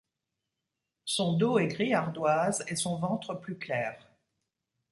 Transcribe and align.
Son 1.05 1.33
dos 1.37 1.59
est 1.59 1.67
gris 1.67 1.93
ardoise 1.93 2.63
et 2.67 2.75
son 2.75 2.97
ventre 2.97 3.35
plus 3.35 3.59
clair. 3.59 3.99